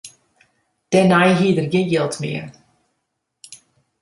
[0.91, 2.47] Dêrnei hie er gjin jild mear.